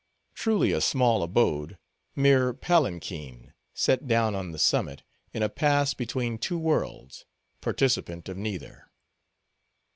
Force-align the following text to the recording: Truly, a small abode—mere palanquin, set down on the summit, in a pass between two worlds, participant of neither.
Truly, 0.33 0.71
a 0.71 0.81
small 0.81 1.21
abode—mere 1.21 2.53
palanquin, 2.55 3.53
set 3.75 4.07
down 4.07 4.33
on 4.33 4.51
the 4.51 4.57
summit, 4.57 5.03
in 5.31 5.43
a 5.43 5.47
pass 5.47 5.93
between 5.93 6.39
two 6.39 6.57
worlds, 6.57 7.27
participant 7.61 8.27
of 8.27 8.35
neither. 8.35 8.89